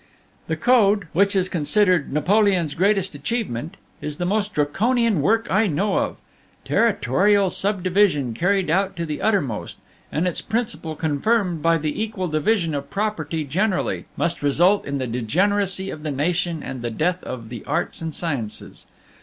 "The 0.47 0.55
code, 0.55 1.07
which 1.13 1.35
is 1.35 1.47
considered 1.47 2.11
Napoleon's 2.11 2.73
greatest 2.73 3.13
achievement, 3.13 3.77
is 4.01 4.17
the 4.17 4.25
most 4.25 4.55
Draconian 4.55 5.21
work 5.21 5.45
I 5.51 5.67
know 5.67 5.99
of. 5.99 6.15
Territorial 6.65 7.51
subdivision 7.51 8.33
carried 8.33 8.71
out 8.71 8.95
to 8.95 9.05
the 9.05 9.21
uttermost, 9.21 9.77
and 10.11 10.27
its 10.27 10.41
principle 10.41 10.95
confirmed 10.95 11.61
by 11.61 11.77
the 11.77 12.01
equal 12.01 12.29
division 12.29 12.73
of 12.73 12.89
property 12.89 13.43
generally, 13.43 14.05
must 14.17 14.41
result 14.41 14.87
in 14.87 14.97
the 14.97 15.05
degeneracy 15.05 15.91
of 15.91 16.01
the 16.01 16.09
nation 16.09 16.63
and 16.63 16.81
the 16.81 16.89
death 16.89 17.23
of 17.23 17.49
the 17.49 17.63
Arts 17.65 18.01
and 18.01 18.15
Sciences. 18.15 18.87